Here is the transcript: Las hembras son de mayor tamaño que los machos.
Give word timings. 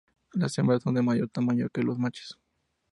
Las 0.33 0.57
hembras 0.57 0.81
son 0.81 0.95
de 0.95 1.03
mayor 1.03 1.29
tamaño 1.29 1.69
que 1.69 1.83
los 1.83 1.99
machos. 1.99 2.39